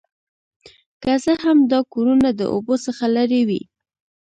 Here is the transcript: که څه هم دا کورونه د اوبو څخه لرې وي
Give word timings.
که 1.01 1.11
څه 1.23 1.33
هم 1.43 1.57
دا 1.71 1.79
کورونه 1.93 2.29
د 2.39 2.41
اوبو 2.53 2.75
څخه 2.85 3.05
لرې 3.15 3.41
وي 3.47 3.61